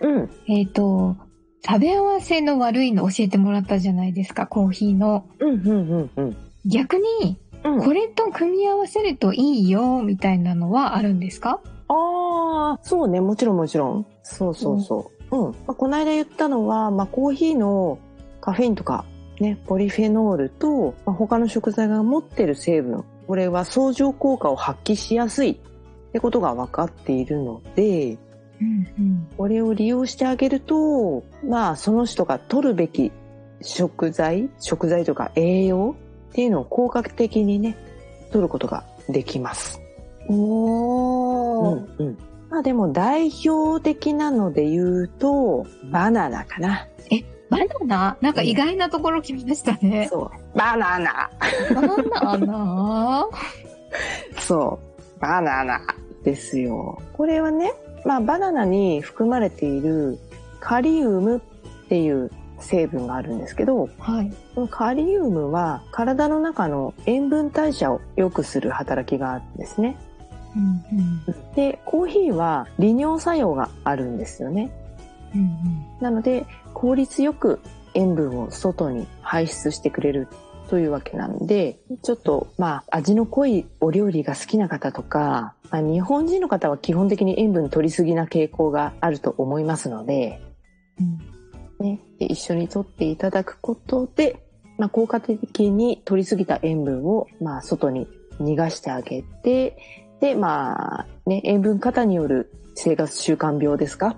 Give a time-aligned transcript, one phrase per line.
[0.00, 0.30] うん。
[0.48, 1.16] えっ、と
[1.66, 5.26] 食べ合わせの悪いの教えてもらったじゃないですかコーヒーの。
[5.38, 6.36] うんうんうんうん。
[6.66, 7.82] 逆にうん。
[7.82, 11.60] これと組み合わせるといいよみたいなのはあるんですか？
[11.88, 14.06] ああ、そうね、もちろんもちろん。
[14.22, 15.36] そうそうそう。
[15.36, 15.52] うん。
[15.52, 17.98] まあ、この間言ったのは、まあ、コーヒーの
[18.40, 19.04] カフェインとか、
[19.40, 25.56] ね、ポリフェノールと、まあ、他の食材が持ってる成分、これは相乗効果を発揮しやすいっ
[26.12, 28.18] てことが分かっているので、
[28.64, 33.12] うんうんこれを利用してあげると、まあ、その人が取るべき
[33.60, 35.96] 食材、食材とか栄養
[36.30, 37.76] っていうのを効果的にね、
[38.30, 39.80] 取ることができます。
[40.28, 42.18] おー、うんうん。
[42.50, 46.88] まあでも代表的なので言うと、バナナかな。
[47.50, 48.16] バナナ？
[48.20, 50.08] なんか意外なところ来ましたね。
[50.10, 50.58] そう。
[50.58, 51.30] バナナ
[52.22, 53.28] バナナ？
[54.40, 54.80] そ
[55.18, 55.20] う。
[55.20, 55.80] バナナ
[56.24, 57.00] ですよ。
[57.12, 57.72] これはね、
[58.04, 60.18] まあバナナに含まれている
[60.60, 64.32] カリウムっていう成分があるんですけど、はい。
[64.54, 69.96] このカリウムは体の中の塩分代謝を良くする働きがあるんですね。
[70.56, 74.70] うんで、コーヒーは利尿作用があるんですよね。
[75.34, 76.44] うんうんなので
[76.74, 77.60] 効率よく
[77.94, 80.28] 塩分を外に排出してくれる
[80.68, 90.40] というわけなんでちょっとまあ味の濃いお料理が好きな方とか、まあ、日本人の方は基本的に塩分取りすぎな傾向があると思いますので,、
[91.00, 91.86] うん。
[91.86, 94.36] ね、で一緒に取っていただくことで、
[94.78, 98.08] まあ、効果的に取りすぎた塩分をまあ外に
[98.40, 99.76] 逃がしてあげて
[100.20, 104.16] でまあね塩分過多による生活習慣病ですか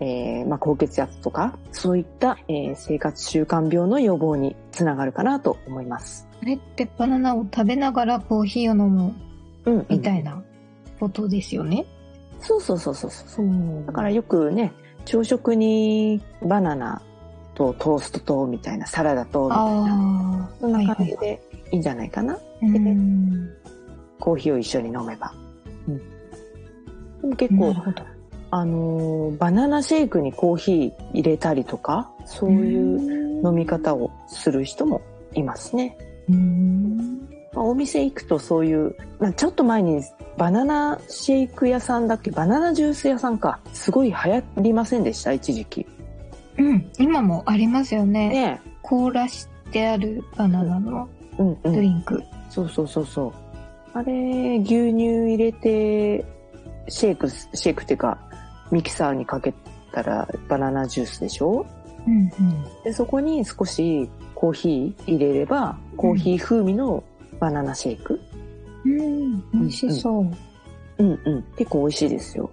[0.00, 6.28] えーまあ、高血圧とか、そういった、えー生活習慣病の予防につながるかなと思います。
[6.40, 9.12] あれってバナナを食べながらコーヒーを飲む
[9.64, 10.40] うん、みたいな
[11.00, 11.84] ことですよね？
[12.40, 13.46] そうそうそうそうそう。
[13.46, 14.72] うだからよくね、
[15.04, 17.02] 朝食にバナナ
[17.54, 21.42] とトーストとみたいなサラダとみたいな、あそんな感じで
[21.72, 22.34] いいんじゃないかな。
[22.34, 23.50] あ、うん。
[24.20, 25.34] コーヒーを一緒に飲めば。
[25.88, 27.74] うん、でも結構。
[28.50, 35.02] あのーバナナシェイクにコーヒー入れたりとか、そういう飲み方をする人も
[35.34, 35.96] いますね。
[36.28, 36.96] うん。
[37.52, 40.02] まあお店行くとそういう、まあ、ちょっと前に
[40.36, 42.30] バナナシェイク屋さんだっけ？
[42.30, 43.60] バナナジュース屋さんか。
[43.72, 45.32] すごい流行りませんでした？
[45.32, 45.86] 一時期。
[46.58, 46.90] うん。
[46.98, 48.28] 今もありますよね。
[48.30, 51.42] ね凍らしてあるバナナのえ。
[51.42, 51.80] うんうドん。
[51.80, 52.22] リンク。
[52.50, 53.32] そうそうそうそう。
[53.94, 55.04] あれ、牛乳
[55.34, 56.24] 入れて、
[56.88, 58.18] シェイク、シェイクっていうか、
[58.70, 59.54] ミキサーにかけ
[59.92, 61.66] たらバナナジュースでしょ？
[62.06, 62.82] うんうん。
[62.84, 67.02] で、そこに少しコーヒー入れれば、コーヒー風味の
[67.40, 68.20] バナナシェイク？
[68.84, 70.22] うん、美味しそう。
[70.98, 71.42] うんうん。
[71.56, 72.50] 結構美味しいですよ。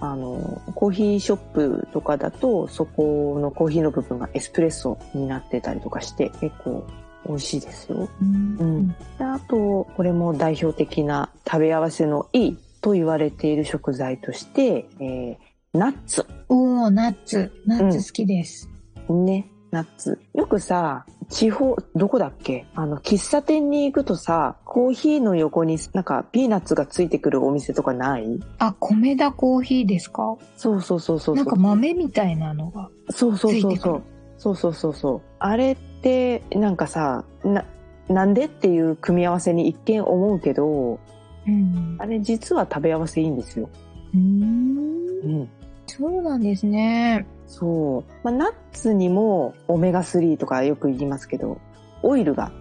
[0.00, 6.86] あの、コーヒーショップとかだと、そこのコーヒーの部分がエスプレッソになってたりとかして、結構
[7.26, 8.08] 美味しいですよ。
[8.20, 8.88] うんうん。
[8.88, 15.36] であと、これも代表的な食べ合わせのいいと言われている食材として、えー
[15.72, 16.24] ナッツ。
[16.48, 17.50] おー、ナッツ。
[17.66, 18.70] ナッツ好きです。
[19.10, 20.20] ね、ナッツ。
[20.34, 22.64] よくさ、地方、どこだっけ？
[22.76, 28.40] あの、喫茶店に行くとさ、コーヒーの横になんかピーナッツがついてくるお店とかない？
[28.58, 30.36] あ、コメダコーヒーですか？
[30.56, 31.34] そうそうそうそうそう。
[31.34, 32.88] なんか豆みたいなのが。
[33.10, 34.02] そうそうそうそう。
[34.38, 35.22] そうそうそうそう。
[35.40, 37.64] あれって、なんかさ、な、
[38.08, 41.00] なんでっていう組み合わせに一見思うけど、
[41.46, 41.96] うん。
[41.98, 43.68] あれ実は食べ合わせいいんですよ。
[44.14, 45.48] うーんうん。
[45.86, 47.26] そうなんですね。
[47.46, 48.12] そう。
[48.24, 51.58] まあ、ナッツにもオメガ3とかよく言いますけど、
[52.02, 52.52] オイルが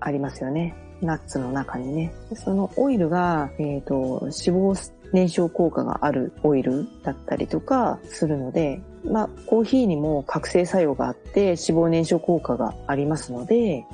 [0.00, 0.74] ありますよね。
[1.00, 2.12] ナッツの中にね。
[2.30, 13.84] でそのオイルが、えっ、と、脂肪燃焼効果があるオイルだったりとかするので、まあ、コーヒーにも覚醒作用があって脂肪燃焼効果がありますので、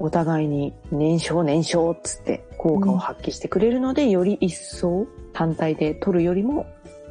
[0.00, 6.66] お互いに燃焼燃焼っつって効果を発揮してくれるので、より一層単体で取るよりも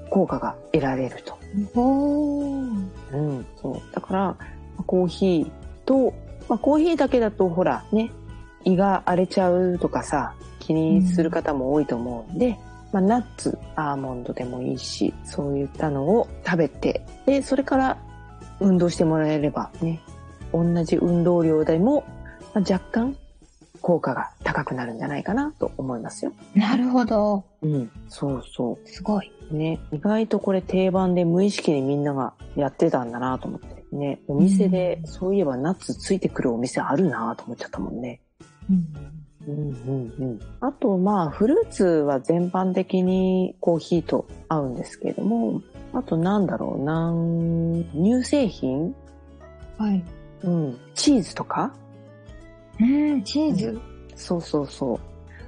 [0.10, 1.38] 効果が得られると。
[1.66, 3.94] うん、そう。
[3.94, 4.36] だから、
[4.88, 5.52] コーヒー
[5.86, 6.14] と、
[6.50, 8.12] まあ、コーヒーだけだとほらね、
[8.64, 12.58] 胃が荒れちゃうとかさ、気にする方も多いと思うんで、
[12.92, 17.98] まあ、ナッツ、アーモンドでもいいし、そういったのを食べて、で、それから
[18.60, 20.02] 運動してもらえればね、
[20.52, 22.04] 同じ運動量でも、
[22.54, 23.18] まあ、若干
[23.82, 26.34] 効果が高くなるんじゃないかなと思いますよ。
[26.54, 27.46] なるほど。
[27.62, 29.32] うん、そうそすごい。
[29.52, 29.56] う。
[29.56, 33.80] ね、意外とこれ定番で無意識にみんながやってたんだなと思って。
[33.92, 38.22] ね、お店でそういえばナッツついてくるお店あるなと思っちゃったもんね。
[38.70, 38.86] うん。
[39.48, 40.40] うんうんうん。
[40.60, 45.62] あと、まあ、フルーツは全般的にコーヒーと合うんですけれども、
[45.94, 47.12] あとなんだろうな、
[47.96, 48.94] 乳製品？
[49.80, 50.04] はい。
[50.44, 50.78] うん。
[50.94, 51.74] チーズとか？
[52.80, 53.80] うん、チーズ。
[54.16, 55.00] そうそうそう。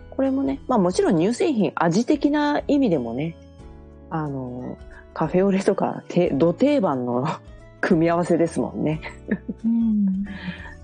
[0.09, 3.35] これもね、まあもちろん乳製品、味的な意味でもね、
[4.09, 4.77] あの、
[5.13, 7.25] カフェオレとか、て、土定番の
[7.81, 9.01] 組み合わせですもんね。
[9.65, 10.25] うん。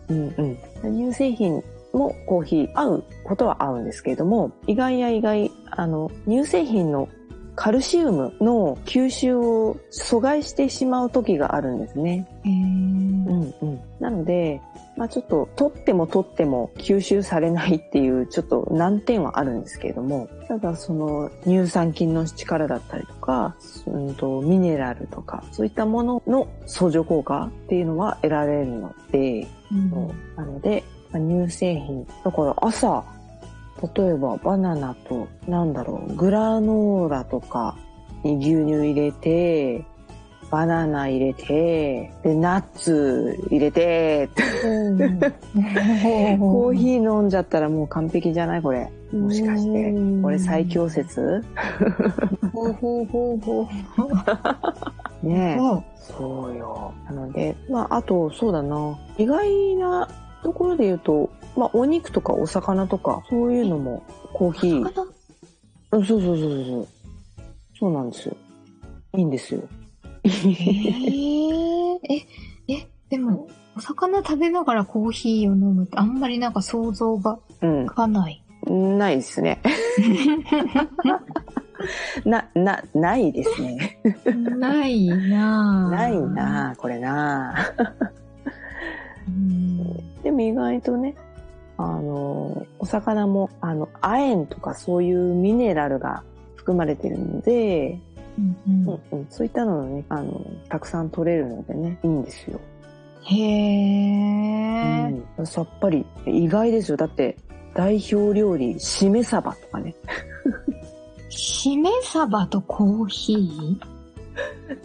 [0.10, 0.98] うんうん。
[0.98, 1.64] 乳製品
[1.94, 7.08] もコーヒー合うことは合うんですけれども、意外や意外、あの、乳製品の
[7.56, 12.28] カルシウムの吸収を阻害してしまう時があるんですね。
[12.46, 13.80] うんうん。
[14.00, 14.62] なので、
[14.98, 23.56] まあちょっと取っても取っても吸収されないっていうちょっと難点はあるんですけれども、ただその乳酸菌の力だったりとか、
[23.86, 29.92] うんとミネラルとか、そういったものの相乗効果っていうのは得られるので、うん
[30.36, 32.08] なので、まあ乳製品。
[32.24, 33.04] だから朝、
[33.96, 37.78] 例えばバナナと、なんだろう、グラノーラとか
[38.24, 39.86] に牛乳入れて、
[40.50, 44.30] バナナ入れて、で、ナッツ入れて、
[46.40, 48.62] コーヒー飲んじゃったらもう完璧じゃない？
[48.62, 48.90] これ。
[49.12, 49.94] もしかして。
[50.22, 51.44] これ最強説？
[52.54, 53.68] ほうほうほうほ
[55.24, 55.28] う。
[55.28, 55.60] ねえ。
[55.60, 56.94] ほうそうよ。
[57.06, 58.98] なので、まあ、あと、そうだな。
[59.18, 60.08] 意外な
[60.44, 64.04] ところで言うと、まあ、お肉とかお魚とか、そういうのも
[64.34, 64.94] コーヒー。
[65.92, 66.88] そうそうそうそう。
[67.80, 68.10] そうなん。
[68.10, 68.36] ですよ。
[69.16, 69.30] いいん。
[69.30, 69.62] ですよ。
[70.28, 77.92] へーえ、え、でも、お魚食べながらコーヒーを飲むってあんまりなんか想像がうんつ。
[77.92, 78.44] かない。
[78.66, 79.62] ないですね。
[82.26, 84.00] な、な、ないですね。
[84.58, 87.74] ないなぁないなあこれなあ
[89.28, 89.84] うん
[90.24, 91.16] でも意外とね、
[91.78, 96.24] あの、お魚も、あの、亜鉛とかそういうミネラルが
[96.56, 98.00] 含まれてるので、
[98.38, 102.60] うんうんうん、そういったのをね、あの、たくさん取れるのでね、いいんですよ。
[103.26, 105.24] へー。
[105.38, 106.06] うん、さっぱり。
[106.26, 106.98] 意外ですよ。
[106.98, 107.38] だって、
[107.74, 109.96] 代表料理、しめ鯖とかね。
[111.30, 113.38] しめ鯖とコーヒ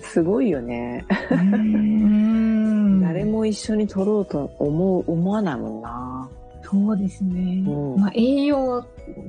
[0.00, 1.04] すごいよね。
[3.02, 6.12] 誰も一緒に取ろうと思う、思わないもんな。
[6.73, 7.63] そうですね。
[7.69, 8.85] うんまあ、栄養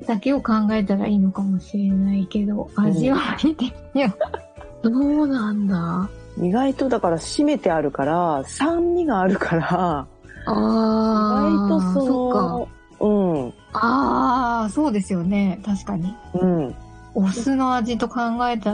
[0.08, 4.14] だけを考えたらいいのかもしれないけど、味わい的には、
[4.82, 6.10] どうなんだ？
[6.42, 10.08] 意外とだから締めてあるから、酸味があるから、
[10.48, 12.42] 意あ外とそそっか。
[12.42, 12.68] の、
[13.00, 15.60] うん、ああ、そうですよね。
[15.66, 16.16] 確かに。
[16.34, 16.76] うん。
[17.14, 18.74] お酢の味と考えた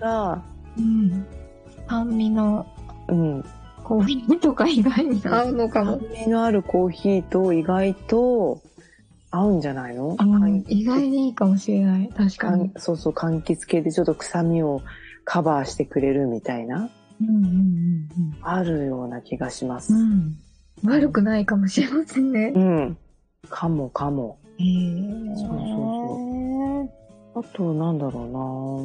[0.00, 0.42] ら、
[0.76, 1.24] うん。
[1.88, 2.66] 酸味の
[3.08, 3.44] うん。
[3.88, 5.98] コーヒーとか意外に合うのかも。
[5.98, 8.60] 酸味のあるコーヒーと意外と
[9.30, 12.10] 合うんじゃないの、うん意外にいいかもしれない。
[12.14, 12.70] 確かに。
[12.76, 14.82] そうそう、柑橘系でちょっと臭みを
[15.24, 16.90] カバーしてくれるみたいな、
[17.20, 18.08] うんうん
[18.42, 19.94] あるような気がします。
[19.94, 20.38] うんうん。
[20.84, 20.90] うん。
[20.90, 22.52] 悪くないかもしれませんね。
[22.54, 22.98] うん。
[23.48, 24.38] かもかも。
[24.58, 25.34] へえ。
[25.34, 26.84] そうそ
[27.34, 28.22] うあと、なんだろう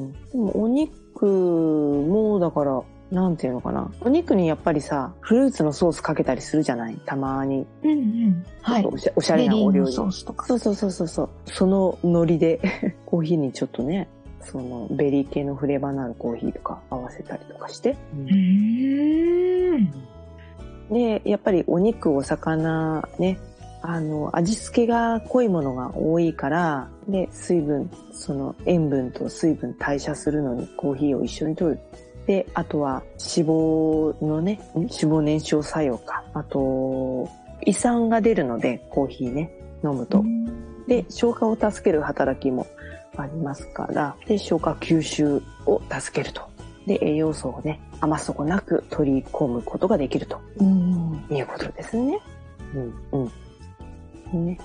[0.08, 2.82] なでも、お肉も、だから、
[3.14, 3.92] なんていうのかな。
[4.02, 6.96] お肉にやっぱりさ、フルーツのソースかけたりするじゃない？
[7.06, 7.68] たまに。
[7.84, 8.46] うんうん。
[8.64, 8.86] はい。
[8.86, 9.92] おしゃおしゃれなお料理。
[9.94, 10.48] ソースとか。
[10.48, 11.30] そうそうそうそうそう。
[11.46, 12.60] そのノリで、
[13.06, 14.08] コーヒーにちょっとね、
[14.42, 17.92] そのベリー系のフレーバーのあるコーヒーとか合わせたりとかして。
[17.92, 19.94] うーん。
[20.92, 23.38] で、やっぱりお肉、お魚、ね、
[23.84, 31.80] あの、味付けが濃いものが多いから、で、水分、その塩分と水分代謝するのにコーヒーを一緒に摂る。
[32.26, 36.24] で、あとは脂肪のね、ん脂肪燃焼作用か。
[36.34, 37.30] あと、
[37.66, 39.52] 胃酸が出るので、コーヒーね、
[39.84, 40.24] 飲むと。
[40.88, 42.68] で、消化を助ける働きも
[43.18, 46.42] ありますから、で、消化吸収を助けると。
[46.86, 51.26] で、栄養素をね、余すとこなく取り込むことができるとうん。
[51.32, 52.20] いうことですね。
[53.12, 53.30] うん、
[54.34, 54.46] うん。
[54.46, 54.60] ね。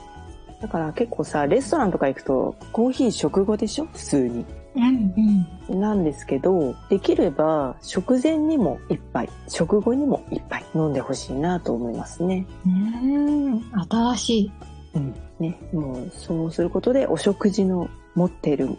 [0.61, 3.87] だから結構さ、レストランとか行くと、コーヒー食後でしょ？
[3.93, 4.45] 普通に。
[4.79, 5.81] うんうん。
[5.81, 12.47] なんですけど、できれば食前にも一杯、食後にも一杯飲んでほしいなと思いますね。
[12.67, 13.63] うん。
[13.89, 14.53] 新しい。
[14.95, 15.15] うん。
[15.41, 15.59] ね。
[15.73, 18.71] もうそうすることでお食事の持っている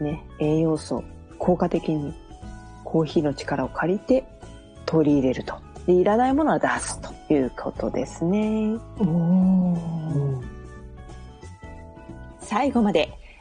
[0.00, 1.04] ね、栄養素、
[1.38, 2.14] 効果的に
[2.84, 4.24] コーヒーの力を借りて
[4.84, 5.56] 取り入れると。
[5.86, 8.76] で、いらないものは出すということですね。
[8.98, 10.42] おー。
[12.40, 13.10] 最後まで